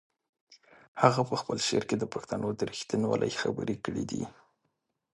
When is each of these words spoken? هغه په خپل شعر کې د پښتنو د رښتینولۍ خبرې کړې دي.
هغه 1.01 1.21
په 1.29 1.35
خپل 1.41 1.57
شعر 1.67 1.83
کې 1.89 1.95
د 1.99 2.03
پښتنو 2.13 2.47
د 2.55 2.61
رښتینولۍ 2.71 3.31
خبرې 3.41 3.75
کړې 3.85 4.03
دي. 4.11 4.23